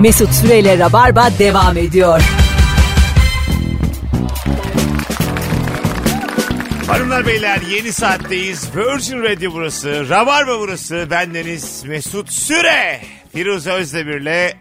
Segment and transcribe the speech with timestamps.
[0.00, 2.22] Mesut Süreyle Rabarba devam ediyor.
[6.86, 8.76] Hanımlar beyler yeni saatteyiz.
[8.76, 10.08] Virgin Radio burası.
[10.08, 11.06] Rabarba burası.
[11.10, 13.00] Bendeniz Mesut Süre.
[13.32, 14.52] Firuze Özdemir'le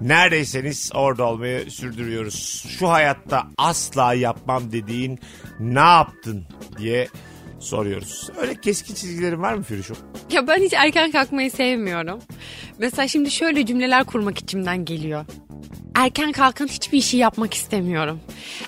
[0.00, 2.66] neredeyseniz orada olmayı sürdürüyoruz.
[2.78, 5.20] Şu hayatta asla yapmam dediğin
[5.60, 6.46] ne yaptın
[6.78, 7.08] diye
[7.60, 8.30] soruyoruz.
[8.40, 9.96] Öyle keskin çizgilerin var mı Firuş'um?
[10.32, 12.18] Ya ben hiç erken kalkmayı sevmiyorum.
[12.78, 15.24] Mesela şimdi şöyle cümleler kurmak içimden geliyor.
[15.94, 18.20] Erken kalkan hiçbir işi yapmak istemiyorum.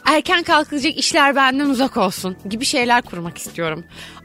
[0.06, 3.84] Erken kalkılacak işler benden uzak olsun gibi şeyler kurmak istiyorum.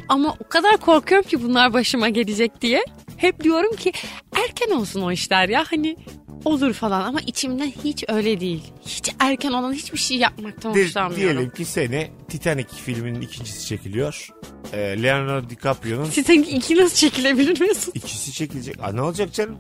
[0.09, 2.85] Ama o kadar korkuyorum ki bunlar başıma gelecek diye.
[3.17, 3.91] Hep diyorum ki
[4.35, 5.97] erken olsun o işler ya hani
[6.45, 8.63] olur falan ama içimden hiç öyle değil.
[8.85, 11.35] Hiç erken olan hiçbir şey yapmaktan De- hoşlanmıyorum.
[11.37, 14.29] diyelim ki sene Titanic filminin ikincisi çekiliyor.
[14.73, 17.95] Ee, Leonardo DiCaprio'nun Titanic 2 nasıl çekilebilir Mesut?
[17.95, 18.75] ikisi çekilecek.
[18.83, 19.57] Aa, ne olacak canım?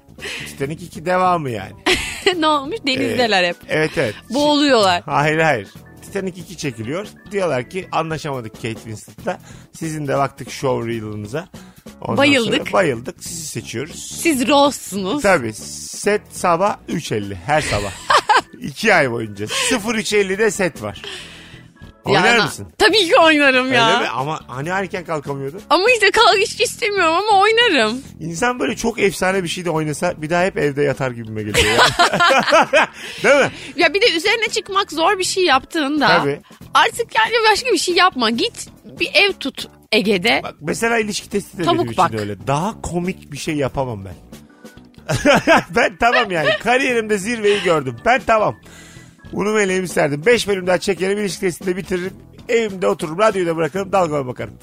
[0.47, 1.71] Titanic 2 devamı yani.
[2.39, 2.77] ne olmuş?
[2.87, 3.55] Denizdeler hep.
[3.69, 4.15] Evet evet.
[4.29, 5.01] Boğuluyorlar.
[5.05, 5.67] Hayır hayır.
[6.01, 7.07] Titanic 2 çekiliyor.
[7.31, 9.39] Diyorlar ki anlaşamadık Kate Winslet'la.
[9.73, 11.47] Sizin de baktık show reel'ınıza.
[12.01, 12.57] Ondan Bayıldık.
[12.57, 13.23] sonra bayıldık.
[13.23, 14.19] Sizi seçiyoruz.
[14.21, 15.21] Siz Ross'sunuz.
[15.23, 15.53] Tabii.
[15.53, 17.91] Set sabah 3.50 her sabah.
[18.61, 19.45] 2 ay boyunca.
[19.45, 21.01] 03.50'de set var.
[22.05, 22.67] Oynar Yani- mısın?
[22.77, 23.87] Tabii ki oynarım ya.
[23.87, 24.09] Öyle mi?
[24.09, 25.61] Ama hani erken kalkamıyordu.
[25.69, 28.01] Ama işte kalk hiç istemiyorum ama oynarım.
[28.19, 31.65] İnsan böyle çok efsane bir şey de oynasa bir daha hep evde yatar gibime geliyor.
[31.65, 32.87] Yani.
[33.23, 33.51] Değil mi?
[33.75, 36.39] Ya bir de üzerine çıkmak zor bir şey yaptığında Tabii.
[36.73, 38.29] artık yani başka bir şey yapma.
[38.29, 38.67] Git
[38.99, 40.41] bir ev tut Ege'de.
[40.43, 42.13] Bak mesela ilişki testi de Tavuk benim için bak.
[42.19, 42.47] öyle.
[42.47, 44.15] Daha komik bir şey yapamam ben.
[45.75, 46.49] ben tamam yani.
[46.63, 47.95] Kariyerimde zirveyi gördüm.
[48.05, 48.55] Ben tamam.
[49.35, 50.25] Bunu meleğimi serdim.
[50.25, 51.17] Beş bölüm daha çekerim.
[51.17, 52.13] ilişki testini bitiririm.
[52.49, 53.19] Evimde otururum.
[53.19, 53.91] Radyoyu da bırakırım.
[53.91, 54.53] Dalgama bakarım.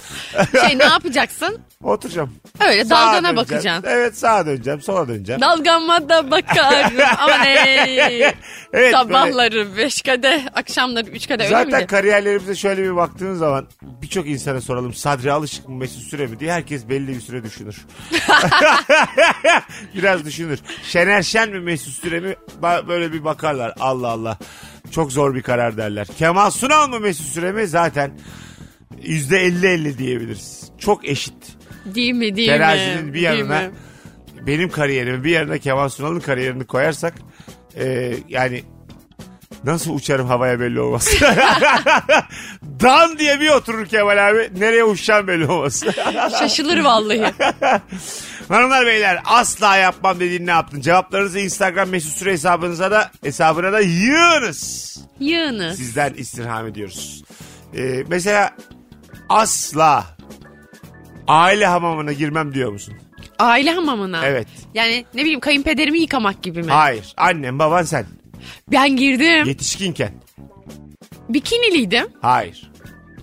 [0.67, 1.59] Şey ne yapacaksın?
[1.83, 2.35] Oturacağım.
[2.69, 3.37] Öyle Sağa dalgana döneceğim.
[3.37, 3.85] bakacaksın.
[3.91, 4.83] Evet sağa döneceğim.
[4.83, 5.41] Sola döneceğim.
[5.41, 6.93] Dalgama da bakarım.
[7.19, 8.35] Ama ne?
[8.73, 11.87] Evet, Sabahları beş kadeh, akşamları üç kadeh öyle Zaten miydi?
[11.87, 16.53] kariyerlerimize şöyle bir baktığın zaman birçok insana soralım Sadri Alışık mı Mesut Süre mi diye
[16.53, 17.77] herkes belli bir süre düşünür.
[19.95, 20.59] Biraz düşünür.
[20.83, 24.39] Şener Şen mi Mesut Süre mi Ba- böyle bir bakarlar Allah Allah.
[24.93, 26.07] Çok zor bir karar derler.
[26.19, 28.13] Kemal Sunal mı Mesut Süre mi zaten
[29.03, 30.71] yüzde 50-50 diyebiliriz.
[30.79, 31.35] Çok eşit.
[31.95, 33.09] Değil mi değil Terazinin mi?
[33.09, 33.71] bir Değil yanına mi?
[34.47, 37.15] benim kariyerimi bir yanına Kemal Sunal'ın kariyerini koyarsak
[37.77, 38.63] e, yani
[39.65, 41.09] nasıl uçarım havaya belli olmaz.
[42.81, 44.51] Dan diye bir oturur Kemal abi.
[44.59, 45.85] Nereye uçacağım belli olmaz.
[46.39, 47.23] Şaşılır vallahi.
[48.49, 50.81] Hanımlar beyler asla yapmam dediğin ne yaptın?
[50.81, 54.99] Cevaplarınızı Instagram mesut süre hesabınıza da hesabına da yığınız.
[55.21, 55.77] Yığınız.
[55.77, 57.25] Sizden istirham ediyoruz.
[57.77, 58.51] E, mesela
[59.29, 60.05] asla
[61.29, 62.95] aile hamamına girmem diyor musun?
[63.39, 64.27] Aile hamamına.
[64.27, 64.49] Evet.
[64.75, 66.71] Yani ne bileyim kayınpederimi yıkamak gibi mi?
[66.73, 67.15] Hayır.
[67.17, 68.07] Annem baban sen.
[68.73, 69.49] Ben girdim.
[69.49, 70.13] Yetişkinken.
[71.29, 72.07] Bikiniliydim.
[72.23, 72.73] Hayır.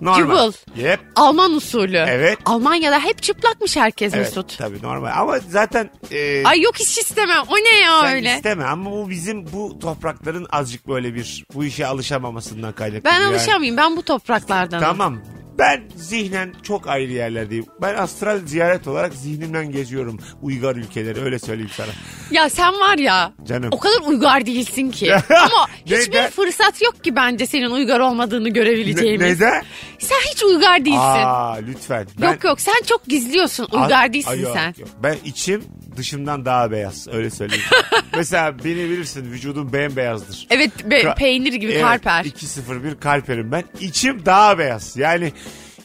[0.02, 0.18] Normal.
[0.20, 0.52] Cıvıl.
[0.84, 1.00] Yep.
[1.16, 2.06] Alman usulü.
[2.08, 2.38] Evet.
[2.46, 4.58] Almanya'da hep çıplakmış herkes Evet, Mesut.
[4.58, 5.12] tabii normal.
[5.18, 7.44] Ama zaten e, Ay yok hiç istemem.
[7.48, 8.36] O ne ya sen öyle?
[8.36, 13.04] isteme ama bu bizim bu toprakların azıcık böyle bir bu işe alışamamasından kaynaklı.
[13.04, 13.78] Ben alışamayayım.
[13.78, 14.84] Ben bu topraklardanım.
[14.84, 15.22] Tamam.
[15.60, 17.66] Ben zihnen çok ayrı yerlerdeyim.
[17.82, 21.88] Ben astral ziyaret olarak zihnimden geziyorum uygar ülkeleri öyle söyleyeyim sana.
[22.32, 23.34] Ya sen var ya.
[23.48, 23.70] Canım.
[23.72, 25.14] O kadar uygar değilsin ki.
[25.30, 26.30] Ama hiçbir Neden?
[26.30, 29.22] fırsat yok ki bence senin uygar olmadığını Ne- görebileceğimiz.
[29.40, 29.64] neden?
[30.00, 31.00] Sen hiç uygar değilsin.
[31.26, 32.08] Aa lütfen.
[32.22, 33.68] Ben- Yok yok sen çok gizliyorsun.
[33.72, 34.74] Uygar Ay- değilsin ay yok, sen.
[34.80, 34.90] yok.
[35.04, 35.64] Ben içim
[36.00, 37.64] dışımdan daha beyaz öyle söyleyeyim.
[38.16, 40.48] Mesela beni bilirsin vücudum bembeyazdır.
[40.50, 42.26] Evet be- Ka- peynir gibi Evet, karper.
[42.26, 43.64] 2-0-1 kalperim ben.
[43.80, 44.98] İçim daha beyaz.
[44.98, 45.34] Yani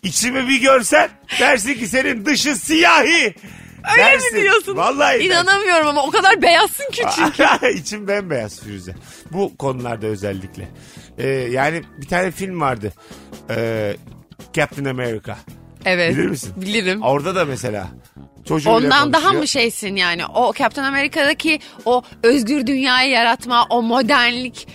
[0.02, 1.10] içimi bir görsen
[1.40, 3.34] dersin ki senin dışı siyahi.
[3.92, 4.34] Öyle dersin.
[4.36, 4.76] mi diyorsun?
[4.76, 7.38] Vallahi İnanamıyorum ama o kadar beyazsın ki çünkü.
[7.38, 7.76] dersin.
[7.76, 8.94] İçim bembeyaz Firuze.
[9.32, 10.68] Bu konularda özellikle.
[11.18, 12.92] Ee, yani bir tane film vardı.
[13.50, 13.96] Ee,
[14.52, 15.36] Captain America.
[15.84, 16.16] Evet.
[16.16, 16.52] Bilir misin?
[16.56, 17.02] Bilirim.
[17.02, 17.88] Orada da mesela
[18.48, 20.26] çocuğuyla Ondan daha mı şeysin yani?
[20.26, 24.68] O Captain Amerika'daki o özgür dünyayı yaratma, o modernlik.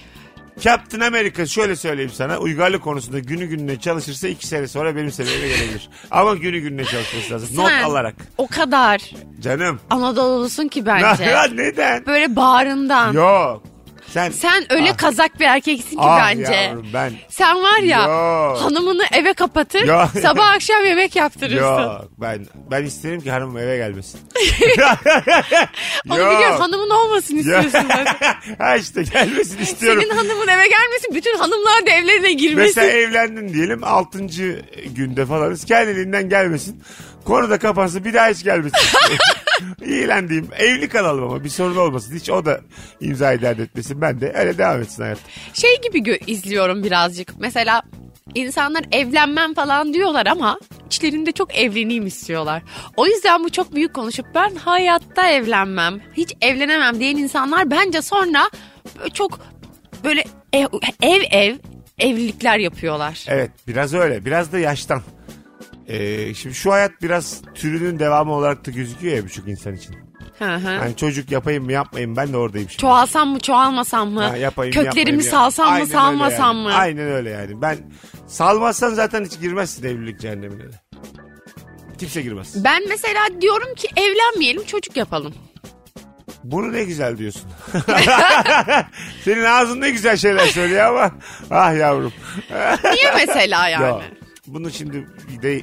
[0.60, 5.48] Captain America şöyle söyleyeyim sana uygarlık konusunda günü gününe çalışırsa iki sene sonra benim seviyeme
[5.48, 5.90] gelebilir.
[6.12, 7.50] Ama günü gününe çalışması lazım.
[7.58, 8.16] Not Sen alarak.
[8.38, 9.02] O kadar
[9.40, 9.80] Canım.
[9.90, 11.36] Anadolu'lusun ki bence.
[11.54, 12.06] neden?
[12.06, 13.14] Böyle bağrından.
[13.14, 13.64] Yok.
[14.14, 14.98] Sen Sen öyle Ah.
[14.98, 16.54] kazak bir erkeksin ki Ah bence.
[16.54, 18.62] yavrum, ben Sen var ya Yok.
[18.62, 20.10] hanımını eve kapatır Yok.
[20.22, 21.64] sabah akşam yemek yaptırırsın.
[21.84, 24.20] Yok ben ben isterim ki hanımım eve gelmesin.
[26.10, 26.32] Onu Yok.
[26.36, 27.90] biliyorum hanımın olmasın istiyorsun
[28.60, 30.02] ha işte gelmesin istiyorum.
[30.04, 32.74] Senin hanımın eve gelmesin bütün hanımlar da evlerine girmesin.
[32.84, 34.20] Mesela evlendin diyelim 6.
[34.96, 36.84] günde falanız kendiliğinden gelmesin.
[37.26, 38.80] Konu da kapansın bir daha hiç gelmesin.
[39.80, 40.48] Diyeyim.
[40.58, 42.16] Evli kalalım ama bir sorun olmasın.
[42.16, 42.62] Hiç o da
[43.00, 44.02] imzayı dert etmesin.
[44.02, 45.20] Ben de öyle devam etsin hayat.
[45.54, 47.40] Şey gibi gö- izliyorum birazcık.
[47.40, 47.82] Mesela
[48.36, 52.64] insanlar evlenmem falan diyorlar ama içlerinde çok evleneyim istiyorlar.
[52.98, 58.50] O yüzden bu çok büyük konuşup ben hayatta evlenmem, hiç evlenemem diyen insanlar bence sonra
[59.14, 59.40] çok
[60.04, 60.24] böyle
[60.54, 60.68] ev
[61.02, 61.56] ev, ev
[62.00, 63.26] evlilikler yapıyorlar.
[63.28, 64.26] Evet biraz öyle.
[64.26, 65.02] Biraz da yaştan.
[65.90, 69.96] Ee, şimdi şu hayat biraz türünün devamı olarak da gözüküyor ya birçok insan için.
[70.40, 70.72] Hı hı.
[70.72, 72.82] Yani çocuk yapayım mı yapmayayım ben de oradayım şimdi.
[72.82, 74.24] Çoğalsam mı çoğalmasam mı?
[74.24, 76.68] Ha, yapayım, Köklerimi yapmayayım salsam mı Aynen öyle salmasam yani.
[76.68, 76.74] mı?
[76.74, 77.62] Aynen öyle yani.
[77.62, 77.78] Ben
[78.28, 80.82] salmazsan zaten hiç girmezsin evlilik cehennemine de.
[81.98, 82.64] Kimse girmez.
[82.64, 85.34] Ben mesela diyorum ki evlenmeyelim çocuk yapalım.
[86.44, 87.50] Bunu ne güzel diyorsun.
[89.26, 91.12] Senin ağzın ne güzel şeyler söylüyor ama
[91.52, 92.14] ah yavrum.
[92.84, 93.84] Niye mesela yani?
[93.84, 94.02] Ya,
[94.54, 95.08] bunu şimdi
[95.42, 95.62] de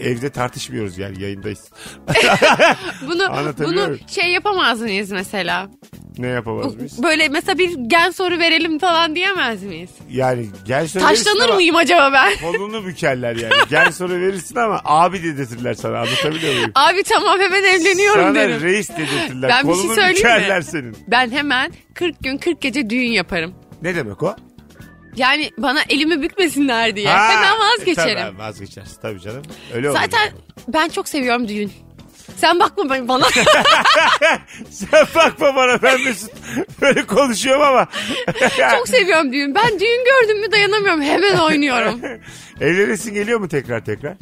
[0.00, 1.70] evde tartışmıyoruz yani yayındayız.
[3.06, 3.28] Bunu
[3.58, 5.70] bunu şey yapamaz mıyız mesela?
[6.18, 7.02] Ne yapamaz mıyız?
[7.02, 9.90] Böyle mesela bir gen soru verelim falan diyemez miyiz?
[10.10, 12.32] Yani gel verirsin Taşlanır mıyım acaba ben?
[12.52, 13.52] Kolunu bükerler yani.
[13.70, 16.70] Gel soru verirsin ama abi dedirtirler sana anlatabiliyor muyum?
[16.74, 18.62] Abi tamam hemen evleniyorum Sana derim.
[18.62, 19.50] reis dedirtirler.
[19.50, 20.16] Ben bir şey Kolunu söyleyeyim mi?
[20.16, 20.96] bükerler senin.
[21.08, 23.54] Ben hemen 40 gün 40 gece düğün yaparım.
[23.82, 24.36] Ne demek o?
[25.16, 27.08] Yani bana elimi bükmesinler diye.
[27.08, 28.22] Ha, hemen e, vazgeçerim.
[28.22, 29.42] tabii vazgeçersin tabii canım.
[29.74, 29.98] Öyle olur.
[29.98, 30.32] Zaten
[30.68, 31.72] ben çok seviyorum düğün.
[32.36, 33.26] Sen bakma bana.
[34.70, 36.30] Sen bakma bana ben Mesut
[36.80, 37.88] böyle konuşuyorum ama.
[38.76, 39.54] çok seviyorum düğün.
[39.54, 41.02] Ben düğün gördüm mü dayanamıyorum.
[41.02, 42.00] Hemen oynuyorum.
[42.60, 44.16] Evlenesin geliyor mu tekrar tekrar?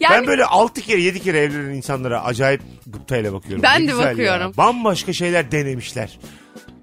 [0.00, 3.62] Yani Ben böyle 6 kere 7 kere evlenen insanlara acayip gıptayla bakıyorum.
[3.62, 4.10] Ben Ne de güzel ya.
[4.10, 4.52] bakıyorum.
[4.56, 6.18] Bambaşka şeyler denemişler.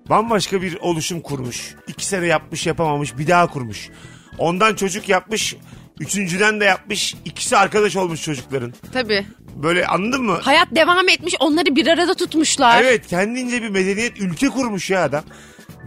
[0.09, 1.75] Bambaşka bir oluşum kurmuş.
[1.87, 3.89] 2 sene yapmış yapamamış bir daha kurmuş.
[4.37, 5.55] Ondan çocuk yapmış.
[5.99, 7.15] Üçüncüden de yapmış.
[7.25, 8.73] ikisi arkadaş olmuş çocukların.
[8.93, 9.25] tabii.
[9.55, 10.39] Böyle anladın mı?
[10.41, 11.35] Hayat devam etmiş.
[11.39, 12.83] Onları bir arada tutmuşlar.
[12.83, 15.23] Evet kendince bir medeniyet ülke kurmuş ya adam.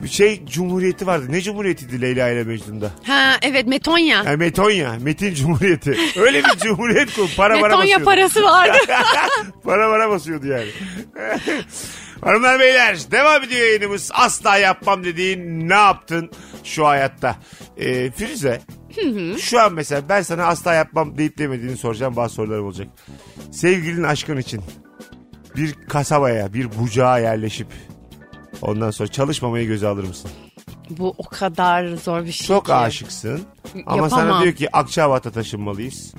[0.03, 1.27] Bir şey cumhuriyeti vardı.
[1.29, 2.91] Ne cumhuriyetiydi Leyla ile Mecnun'da?
[3.07, 4.23] Ha evet Metonya.
[4.27, 5.97] Yani Metonya, Metin Cumhuriyeti.
[6.21, 7.29] Öyle bir cumhuriyet kur.
[7.37, 8.05] Para para Metonya basıyordu.
[8.05, 8.79] parası vardı.
[9.65, 10.69] para para basıyordu yani.
[12.21, 14.11] Hanımlar beyler devam ediyor yayınımız.
[14.15, 16.31] Asla yapmam dediğin ne yaptın
[16.65, 17.37] şu hayatta?
[17.77, 18.61] Ee, Firuze
[19.39, 22.89] şu an mesela ben sana asla yapmam deyip demediğini soracağım bazı sorularım olacak.
[23.53, 24.63] Sevgilinin aşkın için
[25.57, 27.67] bir kasabaya bir bucağa yerleşip
[28.63, 30.31] ondan sonra çalışmamayı göze alır mısın?
[30.91, 32.75] Bu o kadar zor bir şey Çok ki.
[32.75, 33.41] aşıksın
[33.87, 34.43] ama sana Yapamam.
[34.43, 36.15] diyor ki Akçabat'a taşınmalıyız.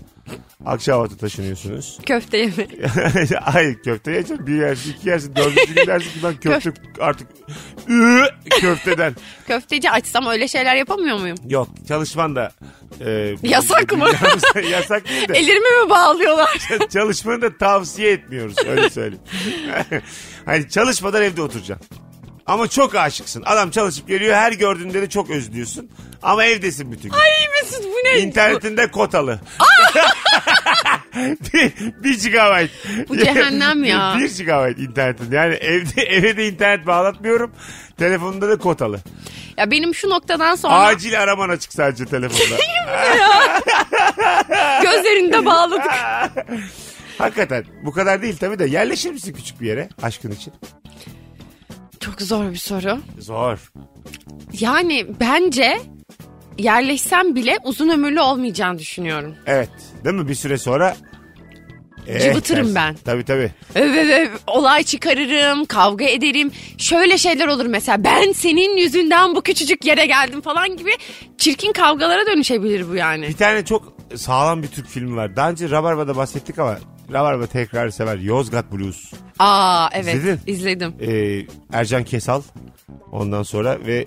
[0.65, 1.99] Akçabat'a taşınıyorsunuz.
[2.05, 2.67] Köfte yeme.
[3.41, 4.47] Hayır köfte yiyeceksin.
[4.47, 7.27] Bir yersin, iki yersin, dördüncü gün dersin ki ben köfte artık
[8.61, 9.15] köfteden.
[9.47, 11.37] Köfteci açsam öyle şeyler yapamıyor muyum?
[11.49, 12.51] Yok çalışman da
[13.05, 14.05] e, Yasak mı?
[14.71, 16.57] Yasak değil de Ellerimi mi bağlıyorlar?
[16.93, 19.23] çalışmanı da tavsiye etmiyoruz öyle söyleyeyim.
[20.45, 21.87] hani çalışmadan evde oturacaksın.
[22.47, 23.43] Ama çok aşıksın.
[23.45, 25.89] Adam çalışıp geliyor her gördüğünde de çok özlüyorsun.
[26.23, 27.17] Ama evdesin bütün gün.
[27.17, 27.29] Ay
[27.61, 28.19] Mesut bu ne?
[28.19, 29.39] İnternetinde kotalı.
[31.53, 31.73] bir,
[32.03, 32.73] bir gigabyte.
[33.09, 34.15] Bu cehennem ya.
[34.19, 35.31] Bir gigabyte internetin.
[35.31, 37.51] Yani evde eve de internet bağlatmıyorum.
[37.97, 38.99] Telefonunda da kotalı.
[39.57, 42.55] Ya benim şu noktadan sonra Acil araman açık sadece telefonda.
[44.81, 45.81] gözlerinde bağladık.
[47.17, 50.53] Hakikaten bu kadar değil tabii de yerleşir misin küçük bir yere aşkın için?
[51.99, 52.99] Çok zor bir soru.
[53.19, 53.71] Zor.
[54.59, 55.77] Yani bence
[56.57, 59.35] yerleşsem bile uzun ömürlü olmayacağını düşünüyorum.
[59.45, 59.69] Evet
[60.05, 60.95] değil mi bir süre sonra
[62.07, 62.95] eh Cıvıtırım ben.
[63.05, 63.51] Tabii tabii.
[63.75, 66.51] Öv, öv, öv, olay çıkarırım, kavga ederim.
[66.77, 68.03] Şöyle şeyler olur mesela.
[68.03, 70.91] Ben senin yüzünden bu küçücük yere geldim falan gibi
[71.37, 73.27] çirkin kavgalara dönüşebilir bu yani.
[73.27, 75.35] Bir tane çok sağlam bir Türk filmi var.
[75.35, 76.77] Daha önce Rabarba'da bahsettik ama
[77.13, 78.17] Rabarba tekrar sever.
[78.17, 79.13] Yozgat Blues.
[79.39, 80.39] Aa evet İzledin?
[80.47, 80.95] izledim.
[81.01, 81.45] Ee,
[81.77, 82.41] Ercan Kesal
[83.11, 84.05] ondan sonra ve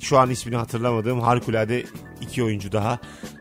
[0.00, 1.84] şu an ismini hatırlamadığım harikulade
[2.20, 2.98] iki oyuncu daha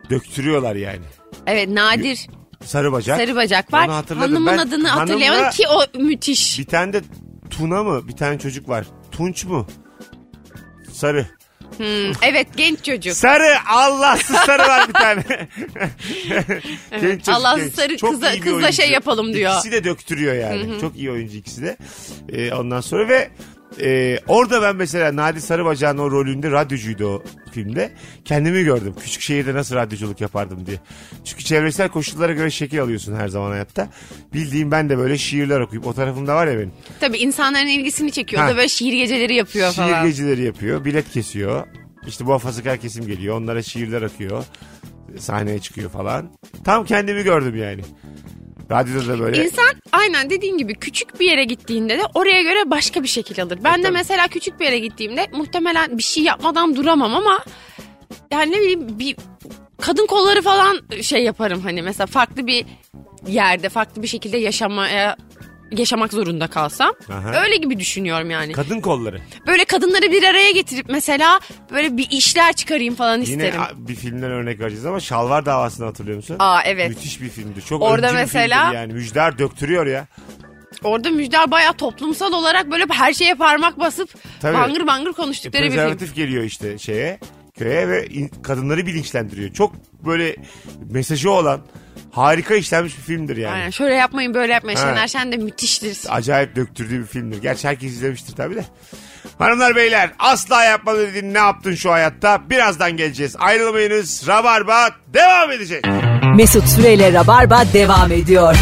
[0.10, 1.06] döktürüyorlar yani.
[1.48, 2.28] Evet Nadir
[2.64, 3.18] Sarı bacak.
[3.18, 3.88] Sarı Bacak var.
[3.88, 4.32] Onu hatırladım.
[4.32, 6.60] Hanımın Ben adını hatırlayamadım ki o müthiş.
[6.60, 7.02] Bir tane de
[7.50, 8.08] Tuna mı?
[8.08, 8.86] Bir tane çocuk var.
[9.12, 9.68] Tunç mu?
[10.92, 11.26] Sarı.
[11.78, 13.14] Hmm, evet genç çocuk.
[13.14, 15.24] Sarı Allahsız sarı var bir tane.
[17.02, 17.76] genç çocuk, Allahsız genç.
[17.76, 18.74] sarı Çok kıza- kızla oyuncu.
[18.74, 19.52] şey yapalım diyor.
[19.54, 20.82] İkisi de döktürüyor yani.
[20.82, 21.78] Çok iyi oyuncu ikisi de.
[22.30, 23.30] Ee, ondan sonra ve
[23.82, 27.92] e, orada ben mesela Nadi Sarıbacak'ın o rolünde radyocuydu o filmde.
[28.26, 28.94] Kendimi gördüm.
[29.04, 30.78] Küçük şehirde nasıl radyoculuk yapardım diye.
[31.24, 33.90] Çünkü çevresel koşullara göre şekil alıyorsun her zaman hayatta.
[34.34, 36.72] Bildiğim ben de böyle şiirler okuyup o tarafımda var ya benim.
[37.00, 38.42] Tabii insanların ilgisini çekiyor.
[38.42, 38.52] O Ha.
[38.52, 40.06] da böyle şiir geceleri yapıyor Şiir falan.
[40.08, 40.86] geceleri yapıyor.
[40.86, 41.68] Bilet kesiyor.
[42.08, 43.38] İşte muhafazakar kesim geliyor.
[43.38, 44.44] Onlara şiirler akıyor.
[45.20, 46.30] Sahneye çıkıyor falan.
[46.66, 47.82] Tam kendimi gördüm yani.
[48.72, 49.46] Radyoda da böyle.
[49.46, 53.60] İnsan aynen dediğin gibi küçük bir yere gittiğinde de oraya göre başka bir şekil alır.
[53.64, 57.40] Ben de mesela küçük bir yere gittiğimde muhtemelen bir şey yapmadan duramam ama
[58.32, 59.16] yani ne bileyim bir
[59.82, 62.66] kadın kolları falan şey yaparım hani mesela farklı bir
[63.28, 65.18] yerde farklı bir şekilde yaşamaya
[65.72, 67.42] yaşamak zorunda kalsam Aha.
[67.44, 68.52] öyle gibi düşünüyorum yani.
[68.52, 69.22] Kadın kolları.
[69.48, 71.40] Böyle kadınları bir araya getirip mesela
[71.72, 73.62] böyle bir işler çıkarayım falan Yine isterim.
[73.62, 76.36] a- bir filmden örnek vereceğiz ama Şalvar davasını hatırlıyor musun?
[76.40, 76.90] Aa evet.
[76.90, 77.62] Müthiş bir filmdi.
[77.66, 78.94] Çok Orada mesela- filmdir yani.
[78.94, 80.08] Müjder döktürüyor ya.
[80.84, 84.10] Orada Müjder bayağı toplumsal olarak böyle her şeye parmak basıp
[84.42, 84.58] Tabii.
[84.58, 85.80] bangır bangır konuştukları bir film.
[85.80, 87.20] Prezervatif geliyor işte şeye
[87.58, 89.54] köye ve in- kadınları bilinçlendiriyor.
[89.54, 90.36] Çok böyle
[90.92, 91.62] mesajı olan
[92.12, 93.54] harika işlenmiş bir filmdir yani.
[93.56, 94.78] Aynen şöyle yapmayın böyle yapmayın.
[94.78, 94.86] Ha.
[94.86, 95.98] Şener Şen de müthiştir.
[96.10, 97.42] Acayip döktürdüğü bir filmdir.
[97.42, 98.66] Gerçi herkes izlemiştir tabii de.
[99.40, 102.50] Hanımlar beyler asla yapma dediğin ne yaptın şu hayatta?
[102.50, 103.36] Birazdan geleceğiz.
[103.40, 104.28] Ayrılmayınız.
[104.28, 105.86] Rabarba devam edecek.
[106.36, 108.56] Mesut Süreyle Rabarba devam ediyor.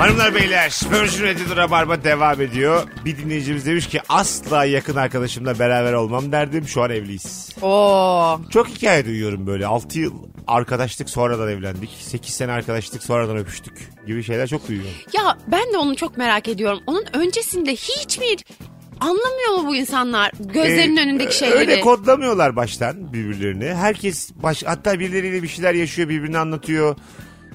[0.00, 2.82] Hanımlar beyler Virgin Radio'da Rabarba devam ediyor.
[3.04, 6.68] Bir dinleyicimiz demiş ki asla yakın arkadaşımla beraber olmam derdim.
[6.68, 7.48] Şu an evliyiz.
[7.62, 8.40] Oo.
[8.50, 9.66] Çok hikaye duyuyorum böyle.
[9.66, 10.12] 6 yıl
[10.46, 11.90] arkadaşlık sonradan evlendik.
[12.00, 14.92] 8 sene arkadaşlık sonradan öpüştük gibi şeyler çok duyuyorum.
[15.12, 16.80] Ya ben de onu çok merak ediyorum.
[16.86, 18.44] Onun öncesinde hiçbir
[19.00, 21.58] anlamıyor mu bu insanlar gözlerinin Ee, önündeki şeyleri?
[21.58, 23.74] Öyle kodlamıyorlar baştan birbirlerini.
[23.74, 26.96] Herkes baş, hatta birileriyle bir şeyler yaşıyor birbirini anlatıyor.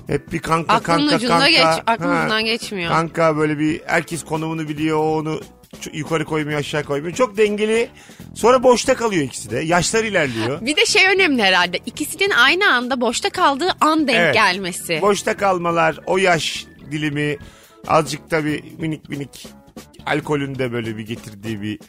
[0.07, 1.49] Hep bir kanka Aklının kanka ucunda kanka.
[1.49, 2.41] geç, aklının Ha.
[2.41, 2.89] geçmiyor.
[2.91, 5.39] Kanka böyle bir herkes konumunu biliyor onu
[5.93, 7.15] yukarı koymuyor aşağı koymuyor.
[7.15, 7.89] Çok dengeli.
[8.33, 9.59] Sonra boşta kalıyor ikisi de.
[9.59, 10.61] Yaşlar ilerliyor.
[10.61, 11.77] Bir de şey önemli herhalde.
[11.85, 14.33] İkisinin aynı anda boşta kaldığı an denk Evet.
[14.33, 14.99] gelmesi.
[15.01, 17.37] Boşta kalmalar, o yaş dilimi
[17.87, 19.47] azıcık da bir minik minik
[20.05, 21.79] alkolün de böyle bir getirdiği bir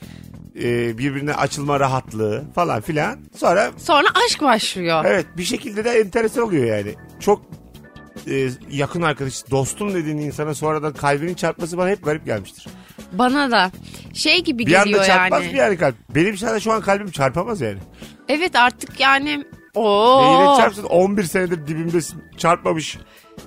[0.63, 3.19] e, birbirine açılma rahatlığı falan filan.
[3.37, 5.05] Sonra Sonra aşk başlıyor.
[5.09, 6.95] evet bir şekilde de enteresan oluyor yani.
[7.21, 7.43] Çok
[8.31, 12.67] e, yakın arkadaş, dostum dediğin insana sonradan kalbinin çarpması bana hep garip gelmiştir.
[13.13, 13.71] Bana da
[14.15, 15.53] şey gibi Bir geliyor anda çarpmaz yani.
[15.53, 15.95] mı yani kalp?
[16.15, 17.79] Benim sana şu an kalbim çarpamaz yani.
[18.29, 19.45] Evet artık yani
[19.77, 22.99] Neyine o çarpsın 11 senedir dibimdesin çarpmamış.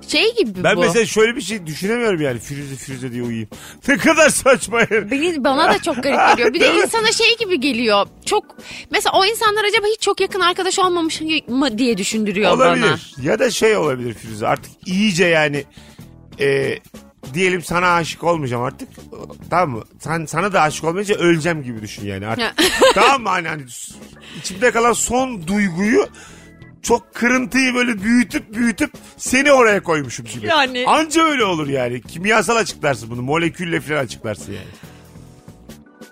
[0.08, 0.82] Şey gibi Ben bu.
[0.82, 3.50] mesela şöyle bir şey düşünemiyorum yani Firuze Firuze diye uyuyayım.
[3.88, 5.12] Ne kadar saçma yani.
[5.12, 6.54] Beni, bana da çok garip geliyor.
[6.54, 8.08] Bir de insana şey gibi geliyor.
[8.26, 8.46] Çok
[8.92, 12.84] mesela o insanlar acaba hiç çok yakın arkadaş olmamış mı diye düşündürüyor olabilir.
[12.84, 13.26] bana.
[13.26, 15.64] Ya da şey olabilir Firuze artık iyice yani
[16.40, 16.80] e,
[17.34, 18.90] diyelim sana aşık olmayacağım artık.
[19.50, 19.84] Tamam mı?
[20.00, 22.56] Sen, sana da aşık olmayınca öleceğim gibi düşün yani artık.
[22.96, 23.30] tamam mı?
[23.30, 23.62] Hani, hani
[24.40, 26.08] içimde kalan son duyguyu
[26.84, 30.48] çok kırıntıyı böyle büyütüp büyütüp seni oraya koymuşum gibi.
[30.48, 30.84] Yani.
[30.88, 32.02] Anca öyle olur yani.
[32.02, 33.22] Kimyasal açıklarsın bunu.
[33.22, 34.68] Molekülle falan açıklarsın yani.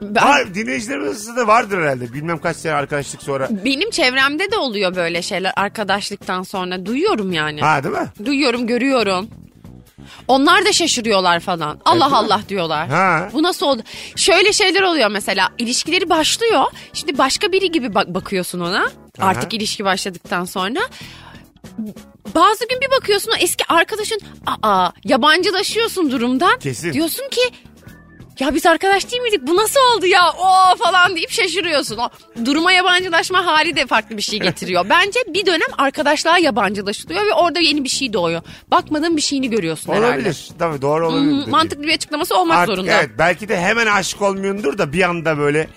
[0.01, 2.13] Ben- Var, dinleyicilerimiz da vardır herhalde.
[2.13, 3.47] Bilmem kaç sene arkadaşlık sonra.
[3.65, 6.85] benim çevremde de oluyor böyle şeyler arkadaşlıktan sonra.
[6.85, 7.61] Duyuyorum yani.
[7.61, 8.07] Ha değil mi?
[8.25, 9.27] Duyuyorum, görüyorum.
[10.27, 11.79] Onlar da şaşırıyorlar falan.
[11.85, 12.15] Allah mi?
[12.15, 12.87] Allah diyorlar.
[12.89, 13.29] Ha.
[13.33, 13.81] Bu nasıl oldu?
[14.15, 15.49] Şöyle şeyler oluyor mesela.
[15.57, 16.63] İlişkileri başlıyor.
[16.93, 18.89] Şimdi başka biri gibi bak bakıyorsun ona.
[19.19, 20.79] Artık ilişki başladıktan sonra.
[22.35, 24.19] Bazı gün bir bakıyorsun o eski arkadaşın
[24.63, 26.59] aa yabancılaşıyorsun durumdan.
[26.59, 26.93] Kesin.
[26.93, 27.41] Diyorsun ki
[28.39, 29.41] ya biz arkadaş değil miydik?
[29.47, 30.31] Bu nasıl oldu ya?
[30.31, 31.97] O falan deyip şaşırıyorsun.
[31.97, 32.09] O
[32.45, 34.85] duruma yabancılaşma hali de farklı bir şey getiriyor.
[34.89, 38.41] Bence bir dönem arkadaşlığa yabancılaşılıyor ve orada yeni bir şey doğuyor.
[38.71, 40.07] Bakmadığın bir şeyini görüyorsun herhalde.
[40.07, 40.47] Olabilir.
[40.59, 41.43] Tabii doğru olabilir.
[41.45, 42.91] Hmm, mantıklı bir açıklaması olmak Artık zorunda.
[42.91, 45.67] evet belki de hemen aşık olmuyordur da bir anda böyle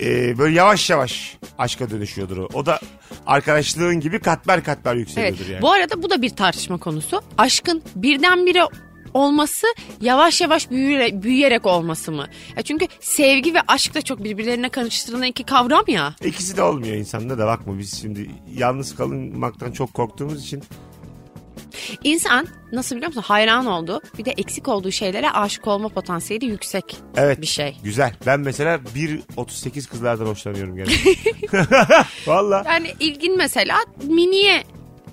[0.00, 2.48] e, böyle yavaş yavaş aşka dönüşüyordur o.
[2.54, 2.80] O da
[3.26, 5.00] arkadaşlığın gibi katmer katmer Evet.
[5.00, 5.62] yükseliyordur yani.
[5.62, 7.20] Bu arada bu da bir tartışma konusu.
[7.38, 8.62] Aşkın birdenbire
[9.14, 9.66] olması
[10.00, 12.26] yavaş yavaş büyüyerek, büyüyerek olması mı?
[12.56, 16.14] Ya çünkü sevgi ve aşk da çok birbirlerine karıştırılan iki kavram ya.
[16.24, 20.62] İkisi de olmuyor insanda da bakma biz şimdi yalnız kalınmaktan çok korktuğumuz için
[22.04, 26.96] İnsan nasıl biliyor musun hayran olduğu bir de eksik olduğu şeylere aşık olma potansiyeli yüksek
[27.16, 27.76] evet bir şey.
[27.84, 28.14] güzel.
[28.26, 28.80] Ben mesela
[29.36, 30.92] 1.38 kızlardan hoşlanıyorum genelde.
[32.26, 32.62] Valla.
[32.66, 34.62] Yani ilgin mesela miniye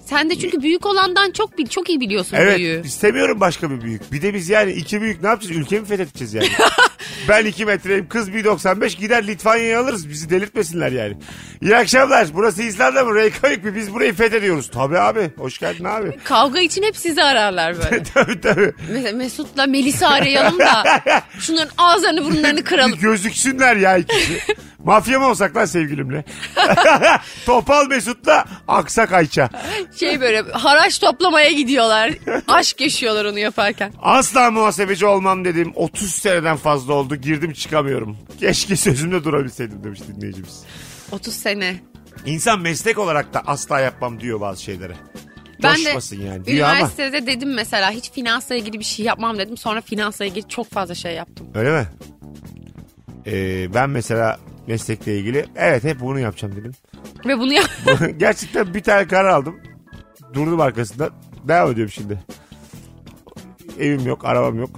[0.05, 2.81] sen de çünkü büyük olandan çok bil, çok iyi biliyorsun Evet büyüğü.
[2.85, 4.11] istemiyorum başka bir büyük.
[4.11, 5.57] Bir de biz yani iki büyük ne yapacağız?
[5.57, 6.47] Ülkemi fethedeceğiz yani.
[7.29, 10.09] ben 2 metreyim kız 1.95 gider Litvanya'yı alırız.
[10.09, 11.17] Bizi delirtmesinler yani.
[11.61, 12.27] İyi akşamlar.
[12.33, 13.15] Burası İzlanda mı?
[13.15, 13.75] Reykjavik mi?
[13.75, 14.71] Biz burayı fethediyoruz.
[14.71, 15.31] Tabii abi.
[15.37, 16.17] Hoş geldin abi.
[16.23, 18.03] Kavga için hep sizi ararlar böyle.
[18.03, 18.73] tabii tabii.
[18.91, 20.83] Mesela Mesut'la Melis'i arayalım da
[21.39, 22.99] şunların ağızlarını burunlarını Bir kıralım.
[23.01, 24.39] gözüksünler ya ikisi.
[24.87, 26.23] Mafya mı olsak lan sevgilimle?
[27.45, 29.49] Topal Mesut'la Aksak Ayça.
[29.95, 32.11] Şey böyle haraç toplamaya gidiyorlar.
[32.47, 33.93] Aşk yaşıyorlar onu yaparken.
[34.01, 35.71] Asla muhasebeci olmam dedim.
[35.75, 37.15] 30 seneden fazla oldu.
[37.15, 38.17] Girdim çıkamıyorum.
[38.39, 40.63] Keşke sözümde durabilseydim demiş dinleyicimiz.
[41.11, 41.75] 30 sene.
[42.25, 44.93] İnsan meslek olarak da asla yapmam diyor bazı şeylere.
[45.63, 46.75] Ben de Coşmasın yani diyor ama.
[46.75, 49.57] üniversitede dedim mesela hiç finansla ilgili bir şey yapmam dedim.
[49.57, 51.47] Sonra finansla ilgili çok fazla şey yaptım.
[51.55, 51.87] Öyle mi?
[53.27, 56.71] Ee, ben mesela meslekle ilgili evet hep bunu yapacağım dedim.
[57.25, 57.69] Ve bunu yap
[58.17, 59.59] Gerçekten bir tane karar aldım.
[60.33, 61.09] Durdum arkasında.
[61.43, 62.19] Devam ediyorum şimdi.
[63.79, 64.69] Evim yok, arabam yok.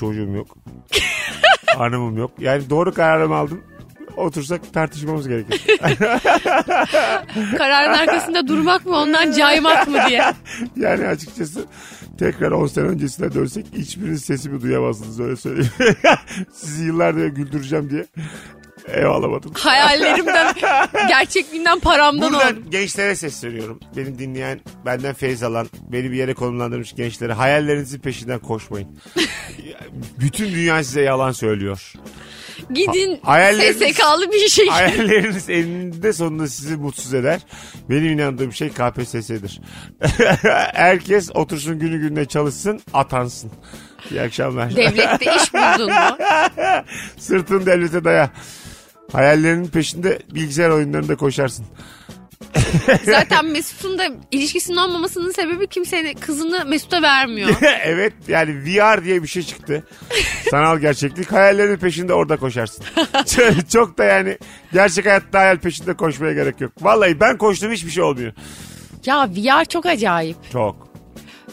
[0.00, 0.56] Çocuğum yok.
[1.66, 2.30] Hanımım yok.
[2.38, 3.64] Yani doğru kararımı aldım.
[4.16, 5.78] Otursak tartışmamız gerekir.
[7.58, 10.24] kararın arkasında durmak mı ondan caymak mı diye.
[10.76, 11.64] Yani açıkçası
[12.18, 15.72] tekrar 10 sene öncesine dönsek hiçbiriniz sesimi duyamazdınız öyle söyleyeyim.
[16.52, 18.06] Sizi yıllardır güldüreceğim diye
[18.88, 19.52] ev alamadım.
[19.54, 20.54] Hayallerimden,
[21.08, 22.70] gerçekliğinden paramdan Buradan oldum.
[22.70, 23.80] gençlere sesleniyorum.
[23.96, 28.88] Beni dinleyen, benden feyz alan, beni bir yere konumlandırmış gençlere hayallerinizin peşinden koşmayın.
[30.20, 31.92] Bütün dünya size yalan söylüyor.
[32.74, 34.66] Gidin Hayalleriniz- SSK'lı bir şey.
[34.66, 37.40] Hayalleriniz eninde sonunda sizi mutsuz eder.
[37.90, 39.60] Benim inandığım şey KPSS'dir.
[40.74, 43.50] Herkes otursun günü gününe çalışsın, atansın.
[44.10, 44.76] İyi akşamlar.
[44.76, 46.16] Devlette iş buldun mu?
[47.18, 48.30] Sırtın devlete daya.
[49.12, 51.66] Hayallerinin peşinde bilgisayar oyunlarında koşarsın.
[53.04, 57.50] Zaten Mesut'un da ilişkisinin olmamasının sebebi kimsenin kızını Mesut'a vermiyor.
[57.84, 59.86] evet yani VR diye bir şey çıktı.
[60.50, 61.32] Sanal gerçeklik.
[61.32, 62.84] Hayallerinin peşinde orada koşarsın.
[63.36, 64.38] çok, çok da yani
[64.72, 66.72] gerçek hayatta hayal peşinde koşmaya gerek yok.
[66.80, 68.32] Vallahi ben koştum hiçbir şey olmuyor.
[69.06, 70.36] ya VR çok acayip.
[70.52, 70.94] Çok.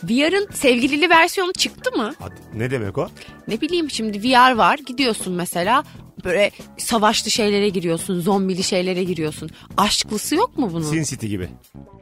[0.04, 2.14] VR'ın sevgilili versiyonu çıktı mı?
[2.20, 3.10] Hadi, ne demek o?
[3.48, 5.84] Ne bileyim şimdi VR var gidiyorsun mesela
[6.26, 9.50] böyle savaşlı şeylere giriyorsun zombili şeylere giriyorsun.
[9.78, 10.84] Aşklısı yok mu bunun?
[10.92, 11.50] Sin City gibi.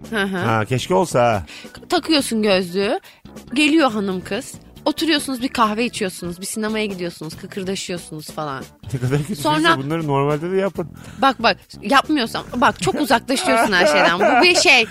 [0.09, 0.37] Hı hı.
[0.37, 1.45] Ha, keşke olsa ha.
[1.89, 2.99] Takıyorsun gözlüğü
[3.53, 4.53] geliyor hanım kız.
[4.85, 8.63] Oturuyorsunuz bir kahve içiyorsunuz bir sinemaya gidiyorsunuz kıkırdaşıyorsunuz falan.
[8.93, 10.87] Ne kadar kötü Sonra- bunları normalde de yapın.
[11.21, 14.19] Bak bak yapmıyorsan bak çok uzaklaşıyorsun her şeyden.
[14.19, 14.85] Bu bir şey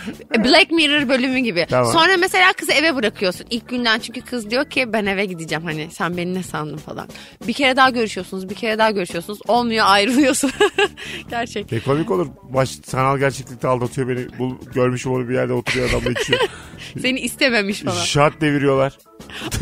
[0.44, 1.66] Black Mirror bölümü gibi.
[1.70, 1.92] Tamam.
[1.92, 3.46] Sonra mesela kızı eve bırakıyorsun.
[3.50, 7.08] İlk günden çünkü kız diyor ki ben eve gideceğim hani sen beni ne sandın falan.
[7.46, 9.38] Bir kere daha görüşüyorsunuz bir kere daha görüşüyorsunuz.
[9.48, 10.50] Olmuyor ayrılıyorsun.
[11.30, 11.72] Gerçek.
[11.72, 12.26] Ne komik olur.
[12.42, 14.38] Baş, sanal gerçeklikte aldatıyor beni.
[14.38, 16.40] Bul, görmüşüm onu bir yerde oturuyor adamla içiyor.
[17.02, 18.02] Seni istememiş falan.
[18.04, 18.98] Şart deviriyorlar.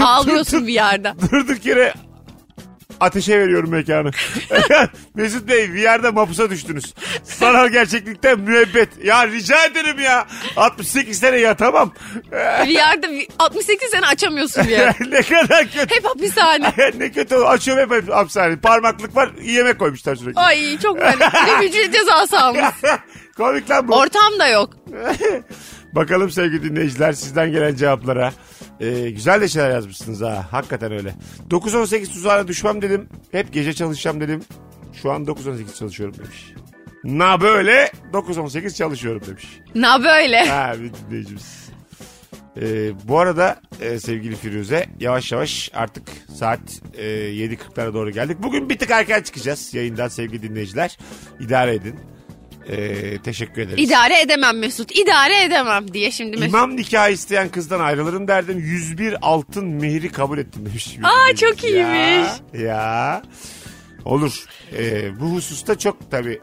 [0.03, 1.13] Ağlıyorsun bir yerde.
[1.33, 1.95] Durduk yere
[3.01, 4.11] ateşe veriyorum mekanı.
[5.15, 6.95] Mesut Bey bir yerde mapusa düştünüz.
[7.25, 8.89] Sanal gerçeklikten müebbet.
[9.05, 10.27] Ya rica ederim ya.
[10.57, 11.93] 68 sene yatamam.
[12.65, 14.95] Bir yerde bir- 68 sene açamıyorsun bir yer.
[15.11, 15.95] ne kadar kötü.
[15.95, 16.73] Hep hapishane.
[16.99, 17.35] ne kötü.
[17.35, 18.57] Açıyorum hep hapishane.
[18.57, 20.41] Parmaklık var yemek koymuşlar sürekli.
[20.41, 21.19] Ay çok böyle.
[21.19, 22.65] Bir de hücre cezası almış.
[23.37, 23.95] Komik lan bu.
[23.97, 24.71] Ortam da yok.
[25.97, 28.33] Bakalım sevgili dinleyiciler sizden gelen cevaplara.
[28.81, 30.47] Ee, güzel de şeyler yazmışsınız ha.
[30.51, 31.15] Hakikaten öyle.
[31.51, 33.09] 9-18 tuzağına düşmem dedim.
[33.33, 34.43] Hep gece çalışacağım dedim.
[35.03, 36.53] Şu an 9-18 çalışıyorum demiş.
[37.05, 39.47] Na böyle 9-18 çalışıyorum demiş.
[39.75, 40.47] Na böyle.
[40.47, 41.69] Ha bir dinleyicimiz.
[42.61, 46.61] Ee, bu arada e, sevgili Firuze yavaş yavaş artık saat
[46.95, 48.37] e, 7.40'lara doğru geldik.
[48.43, 50.99] Bugün bir tık erken çıkacağız yayından sevgili dinleyiciler.
[51.41, 52.01] İdare edin.
[52.71, 53.89] Ee, teşekkür ederiz.
[53.89, 54.97] İdare edemem Mesut.
[54.99, 56.55] İdare edemem diye şimdi Mesut.
[56.55, 58.59] İmam nikahı isteyen kızdan ayrılırım derdim.
[58.59, 60.97] 101 altın mehri kabul ettim demiş.
[61.03, 62.31] Aa, çok iyiymiş.
[62.55, 63.23] Ya, ya.
[64.05, 64.45] Olur.
[64.79, 66.41] Ee, bu hususta çok tabii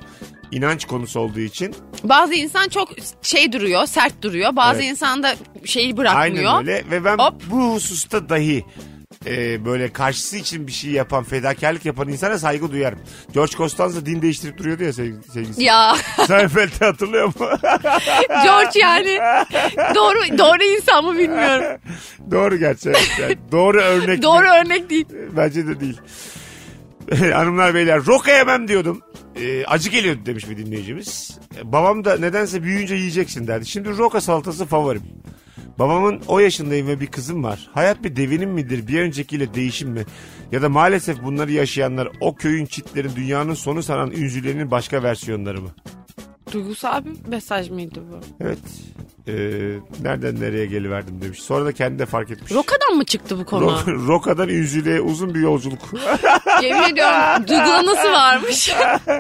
[0.52, 2.90] inanç konusu olduğu için Bazı insan çok
[3.22, 4.56] şey duruyor, sert duruyor.
[4.56, 4.92] Bazı Evet.
[4.92, 6.46] insan da şeyi bırakmıyor.
[6.46, 7.42] aynen öyle ve ben Hop.
[7.52, 8.66] bu hususta dahi
[9.26, 13.00] e, böyle karşısı için bir şey yapan fedakarlık yapan insana saygı duyarım.
[13.34, 15.64] George Costanza din değiştirip duruyordu ya sevg- sevgilisi.
[15.64, 15.96] Ya
[16.28, 17.34] Seinfeld'i hatırlıyor mu?
[18.44, 19.20] George yani
[19.96, 21.82] doğru doğru insan mı bilmiyorum.
[22.32, 22.56] Doğru.
[22.58, 24.22] Yani doğru örnek.
[24.22, 25.06] Doğru örnek değil.
[25.38, 25.98] Bence de değil.
[27.34, 29.02] Hanımlar beyler roka yemem diyordum.
[29.36, 31.40] Ee, acı geliyordu demiş bir dinleyicimiz.
[31.58, 33.66] Ee, babam da nedense büyüyünce yiyeceksin derdi.
[33.66, 35.02] Şimdi roka salatası favorim.
[35.80, 37.70] Babamın o yaşındayım ve bir kızım var.
[37.74, 38.88] Hayat bir devinim midir?
[38.88, 40.06] Bir öncekiyle değişim mi?
[40.52, 45.70] Ya da maalesef bunları yaşayanlar o köyün çitlerin dünyanın sonu sanan ünzülerinin başka versiyonları mı?
[46.52, 48.44] Duygusal bir mesaj mıydı bu?
[48.46, 48.58] Evet.
[49.28, 49.34] Ee,
[50.02, 51.42] nereden nereye geliverdim demiş.
[51.42, 52.52] Sonra da kendi de fark etmiş.
[52.52, 53.66] Roka'dan mı çıktı bu konu?
[53.66, 55.80] Ro- Roka'dan ünzülüğe uzun bir yolculuk.
[56.64, 58.74] Yemin ediyorum duygulanası varmış.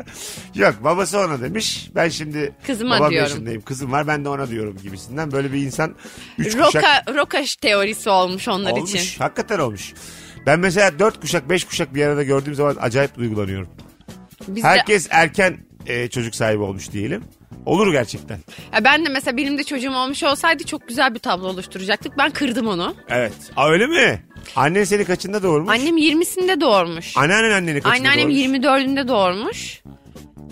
[0.55, 1.89] Yok babası ona demiş.
[1.95, 3.29] Ben şimdi Kızıma babam diyorum.
[3.29, 3.61] yaşındayım.
[3.61, 5.31] Kızım var ben de ona diyorum gibisinden.
[5.31, 5.95] Böyle bir insan
[6.37, 8.93] üç kuşak Roka, roka teorisi olmuş onlar olmuş.
[8.95, 9.19] için.
[9.19, 9.93] Hakikaten olmuş.
[10.45, 13.67] Ben mesela dört kuşak beş kuşak bir arada gördüğüm zaman acayip duygulanıyorum.
[14.47, 15.57] Biz de- Herkes erken
[15.87, 17.23] e, çocuk sahibi olmuş diyelim.
[17.65, 18.39] Olur gerçekten.
[18.73, 22.17] Ya ben de mesela benim de çocuğum olmuş olsaydı çok güzel bir tablo oluşturacaktık.
[22.17, 22.95] Ben kırdım onu.
[23.09, 23.33] Evet.
[23.55, 24.23] Aa, öyle mi?
[24.55, 25.69] Annen seni kaçında doğurmuş?
[25.79, 27.17] Annem 20'sinde doğurmuş.
[27.17, 28.65] Anneannen anneni kaçında Anneannem doğurmuş?
[28.65, 29.81] 24'ünde doğurmuş.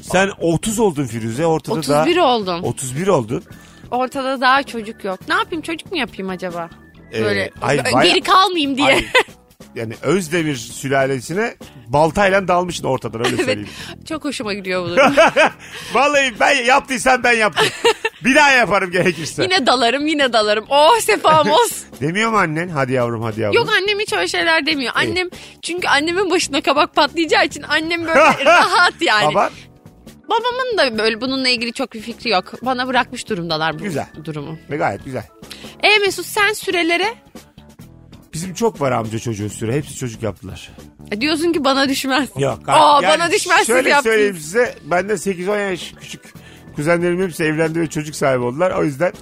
[0.02, 2.36] Sen 30 oldun Firuze ortada 31 daha...
[2.36, 2.64] oldum.
[2.64, 3.44] 31 oldun.
[3.92, 5.20] Ortada daha çocuk yok.
[5.28, 6.70] Ne yapayım çocuk mu yapayım acaba?
[7.14, 8.88] Ee, Böyle ay, geri baya- kalmayayım diye.
[8.88, 9.06] Ay,
[9.76, 11.56] yani Özdemir sülalesine
[11.88, 13.70] baltayla dalmışsın ortadan öyle söyleyeyim.
[14.10, 15.14] Çok hoşuma gidiyor bu durum.
[15.94, 17.68] Vallahi ben yaptıysam ben yaptım.
[18.24, 19.44] Bir daha yaparım gerekirse.
[19.44, 20.66] yine dalarım yine dalarım.
[20.70, 21.72] Oh sefamos.
[22.02, 22.68] Demiyor mu annen?
[22.70, 23.56] Hadi yavrum hadi yavrum.
[23.56, 24.94] Yok annem hiç öyle şeyler demiyor.
[24.96, 25.30] Annem
[25.62, 29.36] çünkü annemin başına kabak patlayacağı için annem böyle rahat yani.
[29.36, 29.52] Baban
[30.30, 32.54] Babamın da böyle bununla ilgili çok bir fikri yok.
[32.62, 34.08] Bana bırakmış durumdalar bu Güzel.
[34.26, 34.58] durumu.
[34.70, 35.24] ve gayet güzel.
[35.84, 37.14] E Mesut sen sürelere
[38.42, 39.76] Bizim çok var amca çocuğu süre.
[39.76, 40.72] Hepsi çocuk yaptılar.
[41.12, 42.30] e, diyorsun ki bana düşmez.
[42.38, 42.60] Yok.
[42.68, 44.14] Aa, yani bana düşmez siz Şöyle yaptınız.
[44.14, 44.76] söyleyeyim size.
[44.84, 46.22] Benden 8-10 yaş küçük
[46.76, 48.72] kuzenlerim hepsi evlendi ve çocuk sahibi oldular.
[48.72, 49.14] O yüzden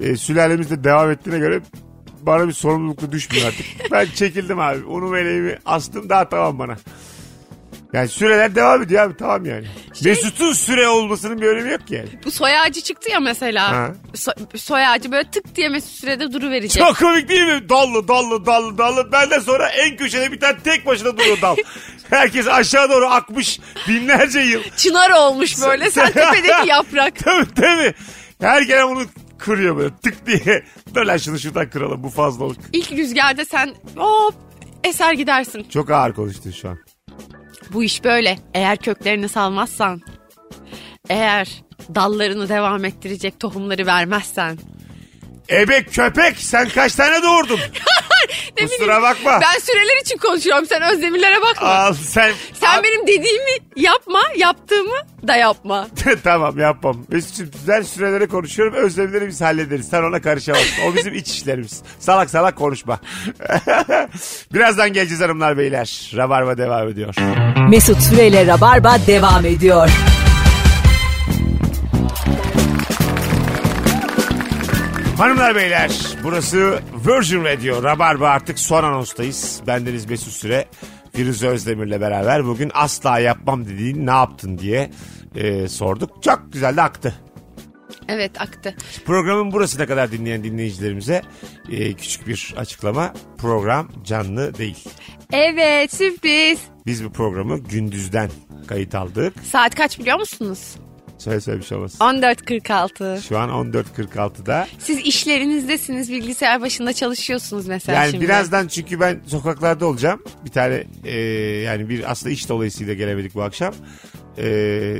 [0.00, 1.60] e, sülalemiz de devam ettiğine göre
[2.22, 3.66] bana bir sorumlulukla düşmüyor artık.
[3.92, 4.84] ben çekildim abi.
[4.84, 6.76] Unu meleğimi astım daha tamam bana.
[7.94, 9.66] Yani süreler devam ediyor abi tamam yani.
[10.02, 12.08] Şey- Mesut'un süre olmasının bir önemi yok ki yani.
[12.24, 13.72] Bu soy ağacı çıktı ya mesela.
[13.72, 13.92] Ha.
[14.14, 16.82] So- soy ağacı böyle tık diye Mesut sürede duru verecek.
[16.82, 17.68] Çok komik değil mi?
[17.68, 19.12] Dallı dallı dallı dallı.
[19.12, 21.56] Benden sonra en köşede bir tane tek başına duruyor dal.
[22.10, 24.62] Herkes aşağı doğru akmış binlerce yıl.
[24.76, 25.90] Çınar olmuş böyle.
[25.90, 27.18] Sen tepedeki yaprak.
[27.24, 27.94] Tabii tabii.
[28.40, 29.04] Her gelen bunu
[29.38, 30.64] kırıyor böyle tık diye.
[30.94, 32.58] Dur lan şunu şuradan kıralım bu fazlalık.
[32.72, 34.34] İlk rüzgarda sen hop
[34.84, 35.66] eser gidersin.
[35.70, 36.78] Çok ağır konuştun şu an.
[37.72, 38.38] Bu iş böyle.
[38.54, 40.02] Eğer köklerini salmazsan,
[41.08, 41.48] eğer
[41.94, 44.58] dallarını devam ettirecek tohumları vermezsen.
[45.50, 47.60] Ebe köpek sen kaç tane doğurdun?
[48.60, 49.40] Ne Kusura bileyim, bakma.
[49.42, 50.66] Ben süreler için konuşuyorum.
[50.66, 51.68] Sen özdemirlere bakma.
[51.68, 52.32] Al sen.
[52.60, 54.96] Sen Al- benim dediğimi yapma, yaptığımı
[55.28, 55.86] da yapma.
[56.24, 57.04] tamam yapmam.
[57.08, 58.74] Güzel sürelere konuşuyorum.
[58.74, 59.88] Özlemleri biz hallederiz.
[59.88, 60.82] Sen ona karışamazsın.
[60.90, 61.82] O bizim iç işlerimiz.
[61.98, 63.00] Salak salak konuşma.
[64.54, 66.12] Birazdan geleceğiz hanımlar beyler.
[66.16, 67.14] Rabarba devam ediyor.
[67.68, 69.90] Mesut Süreyle Rabarba devam ediyor.
[75.18, 75.90] Hanımlar beyler
[76.24, 77.82] burası Virgin Radio.
[77.82, 79.60] Rabarba artık son anonstayız.
[79.66, 80.64] Bendeniz Mesut Süre.
[81.12, 84.90] Firuze Özdemir'le beraber bugün asla yapmam dediğin ne yaptın diye
[85.34, 86.22] e, sorduk.
[86.22, 87.14] Çok güzel de aktı.
[88.08, 88.74] Evet aktı.
[89.06, 91.22] Programın burasına kadar dinleyen dinleyicilerimize
[91.70, 93.12] e, küçük bir açıklama.
[93.38, 94.84] Program canlı değil.
[95.32, 96.58] Evet sürpriz.
[96.86, 98.30] Biz bu programı gündüzden
[98.66, 99.34] kayıt aldık.
[99.52, 100.76] Saat kaç biliyor musunuz?
[101.30, 101.98] Bir şey olmasın.
[101.98, 103.22] 14.46.
[103.28, 104.66] Şu an 14.46'da.
[104.78, 108.24] Siz işlerinizdesiniz, bilgisayar başında çalışıyorsunuz mesela Yani şimdi.
[108.24, 110.22] birazdan çünkü ben sokaklarda olacağım.
[110.44, 111.18] Bir tane e,
[111.60, 113.74] yani bir aslında iş dolayısıyla gelemedik bu akşam.
[114.38, 114.96] E,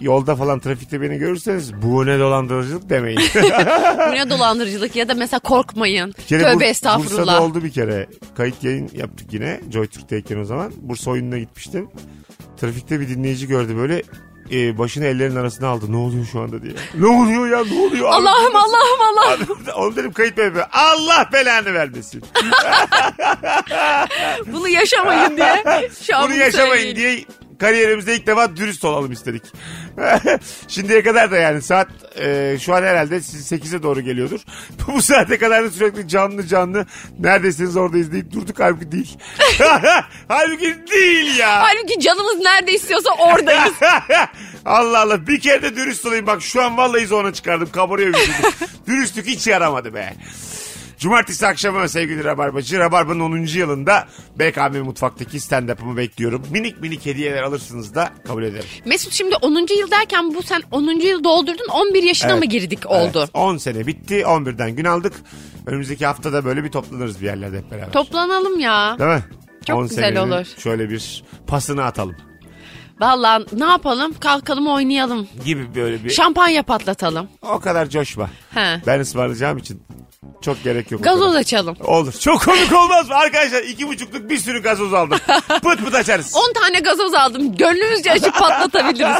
[0.00, 3.20] yolda falan trafikte beni görürseniz bu ne dolandırıcılık demeyin.
[4.08, 6.14] Bu ne dolandırıcılık ya da mesela korkmayın.
[6.18, 7.42] Bir kere Tövbe Bur- Bursa'da estağfurullah.
[7.42, 8.06] oldu bir kere.
[8.36, 9.60] Kayıt yayın yaptık yine.
[9.72, 10.72] Joy Türk'teyken o zaman.
[10.80, 11.88] Bursa oyununa gitmiştim.
[12.60, 14.02] Trafikte bir dinleyici gördü böyle
[14.52, 15.92] e, başını ellerin arasına aldı.
[15.92, 16.72] Ne oluyor şu anda diye.
[16.94, 18.08] Ne oluyor ya ne oluyor?
[18.08, 19.58] Allah'ım Allah'ım Allah'ım.
[19.76, 22.22] Oğlum dedim kayıt mı Allah belanı vermesin.
[24.46, 25.64] Bunu yaşamayın diye.
[26.06, 26.96] Şu an Bunu yaşamayın söyleyin.
[26.96, 27.24] diye
[27.58, 29.42] kariyerimizde ilk defa dürüst olalım istedik.
[30.68, 31.88] Şimdiye kadar da yani saat
[32.20, 34.40] e, şu an herhalde siz 8'e doğru geliyordur.
[34.86, 36.86] Bu saate kadar da sürekli canlı canlı
[37.18, 39.18] neredesiniz oradayız deyip durduk halbuki değil.
[40.28, 41.62] halbuki değil ya.
[41.62, 43.74] Halbuki canımız nerede istiyorsa oradayız.
[44.64, 48.52] Allah Allah bir kere de dürüst olayım bak şu an vallahi zona çıkardım kabarıyor vücudum.
[48.86, 50.14] Dürüstlük hiç yaramadı be.
[50.98, 52.78] Cumartesi akşamı sevgili Rabarbacı.
[52.78, 53.36] Rabarba'nın 10.
[53.58, 54.06] yılında
[54.38, 56.42] BKM Mutfak'taki stand-up'ımı bekliyorum.
[56.50, 58.64] Minik minik hediyeler alırsınız da kabul ederim.
[58.84, 59.50] Mesut şimdi 10.
[59.78, 60.82] yıl derken bu sen 10.
[61.00, 62.40] yıl doldurdun 11 yaşına Evet.
[62.42, 63.18] mı girdik oldu?
[63.18, 65.12] Evet, 10 sene bitti 11'den gün aldık.
[65.66, 67.92] Önümüzdeki haftada böyle bir toplanırız bir yerlerde hep beraber.
[67.92, 68.96] Toplanalım ya.
[68.98, 69.24] Değil mi?
[69.66, 70.46] Çok 10 güzel senenin olur.
[70.58, 72.16] Şöyle bir pasını atalım
[73.00, 74.14] Vallahi ne yapalım?
[74.20, 75.28] Kalkalım oynayalım.
[75.44, 77.28] gibi böyle bir Şampanya patlatalım.
[77.42, 78.30] o kadar coşma.
[78.54, 78.80] He.
[78.86, 79.82] Ben ısmarlayacağım için
[80.40, 81.04] çok gerek yok.
[81.04, 81.76] Gazoz açalım.
[81.84, 82.12] Olur.
[82.12, 83.14] Çok komik olmaz mı?
[83.14, 85.18] Arkadaşlar iki buçukluk bir sürü gazoz aldım.
[85.48, 86.34] pıt pıt açarız.
[86.36, 87.56] 10 tane gazoz aldım.
[87.56, 89.16] Gönlümüzce açıp patlatabiliriz.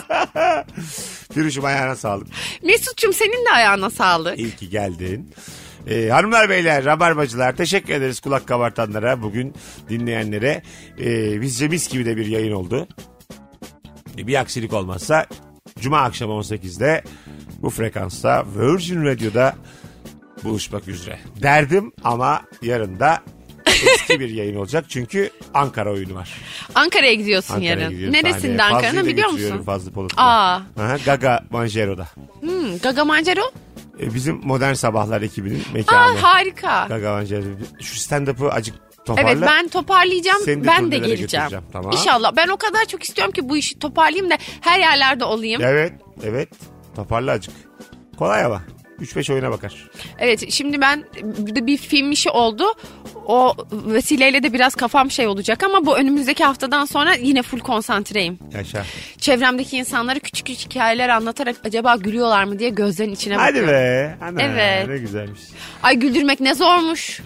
[1.34, 2.26] Firuşum ayağına sağlık.
[2.62, 4.38] Mesut'cum senin de ayağına sağlık.
[4.38, 5.34] İyi ki geldin.
[5.86, 9.54] Ee, hanımlar beyler rabarbacılar teşekkür ederiz kulak kabartanlara bugün
[9.88, 10.62] dinleyenlere
[11.00, 12.88] ee, bizce mis gibi de bir yayın oldu
[14.26, 15.26] bir aksilik olmazsa
[15.78, 17.02] Cuma akşamı 18'de
[17.62, 19.54] bu frekansta Virgin Radio'da
[20.44, 23.18] buluşmak üzere derdim ama yarın da
[23.66, 26.32] eski bir yayın olacak çünkü Ankara oyunu var.
[26.74, 27.90] Ankara'ya gidiyorsun Ankara'ya yarın.
[27.90, 28.62] gidiyorum Neresinde sahneye.
[28.62, 29.66] Ankara'nın Fazlı'yı da biliyor götürüyorum, musun?
[29.66, 30.22] Fazlı Polat'la.
[30.22, 30.54] Aa.
[30.80, 32.06] Aha, Gaga Manjero'da.
[32.40, 33.42] Hmm, Gaga Mancero?
[34.00, 36.18] Ee, bizim Modern Sabahlar ekibinin Aa mekanı.
[36.18, 36.86] harika.
[36.88, 37.42] Gaga Manjero.
[37.80, 38.74] Şu stand-up'ı acık
[39.16, 39.30] Toparla.
[39.30, 40.42] Evet ben toparlayacağım.
[40.44, 41.46] Seni de ben de geleceğim.
[41.72, 41.92] tamam.
[41.92, 42.32] İnşallah.
[42.36, 45.62] Ben o kadar çok istiyorum ki bu işi toparlayayım da her yerlerde olayım.
[45.64, 45.92] Evet,
[46.24, 46.48] evet.
[46.96, 47.54] Toparla acık.
[48.18, 48.62] Kolay ama.
[49.00, 49.90] 3-5 oyuna bakar.
[50.18, 52.64] Evet şimdi ben bir de bir film işi oldu.
[53.26, 58.38] O vesileyle de biraz kafam şey olacak ama bu önümüzdeki haftadan sonra yine full konsantreyim.
[58.54, 58.84] Yaşa.
[59.18, 63.72] Çevremdeki insanlara küçük küçük hikayeler anlatarak acaba gülüyorlar mı diye gözlerin içine Hadi bakıyorum.
[63.74, 64.16] be.
[64.22, 64.88] Ana, Evet.
[64.88, 65.40] Ne güzelmiş.
[65.82, 67.20] Ay güldürmek ne zormuş.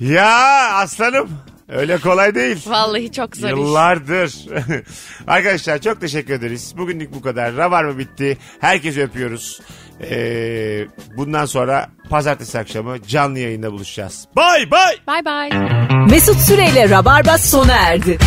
[0.00, 1.28] Ya aslanım.
[1.68, 2.64] Öyle kolay değil.
[2.66, 3.54] Vallahi çok zor iş.
[3.54, 4.34] Yıllardır.
[5.26, 6.74] Arkadaşlar çok teşekkür ederiz.
[6.76, 7.56] Bugünlük bu kadar.
[7.56, 8.38] Rabar mı bitti?
[8.60, 9.60] Herkesi öpüyoruz.
[10.10, 10.86] Ee,
[11.16, 14.26] bundan sonra pazartesi akşamı canlı yayında buluşacağız.
[14.36, 14.96] Bay bay.
[15.06, 15.50] Bay bay.
[16.10, 18.18] Mesut Süreyle Rabarba sona erdi.